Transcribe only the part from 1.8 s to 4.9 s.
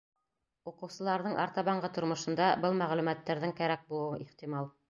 тормошонда был мәғлүмәттәрҙең кәрәк булыуы ихтимал.